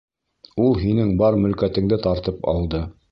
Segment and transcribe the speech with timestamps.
[0.67, 2.83] Ул һинең бар мөлкәтеңде тартып алды.